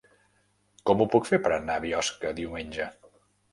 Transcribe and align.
Com 0.91 1.03
ho 1.03 1.07
puc 1.17 1.29
fer 1.33 1.39
per 1.45 1.53
anar 1.59 1.77
a 1.77 1.85
Biosca 1.85 2.35
diumenge? 2.43 2.91